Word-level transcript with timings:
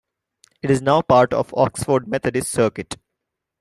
It 0.63 0.71
is 0.71 0.81
now 0.81 1.03
part 1.03 1.31
of 1.31 1.53
Oxford 1.55 2.07
Methodist 2.07 2.49
Circuit. 2.51 2.97